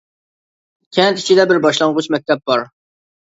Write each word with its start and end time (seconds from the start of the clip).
كەنت 0.97 1.21
ئىچىدە 1.23 1.45
بىر 1.51 1.59
باشلانغۇچ 1.67 2.09
مەكتەپ 2.17 2.43
بار. 2.53 2.65